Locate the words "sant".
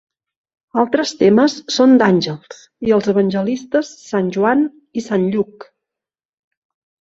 4.07-4.33, 5.11-5.29